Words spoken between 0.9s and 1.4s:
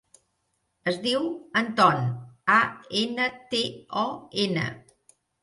Es diu